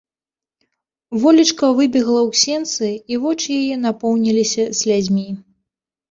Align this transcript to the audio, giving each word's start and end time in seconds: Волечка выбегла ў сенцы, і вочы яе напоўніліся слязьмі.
Волечка 1.25 1.67
выбегла 1.79 2.21
ў 2.29 2.39
сенцы, 2.43 2.87
і 3.13 3.19
вочы 3.25 3.49
яе 3.61 3.75
напоўніліся 3.83 4.65
слязьмі. 4.79 5.27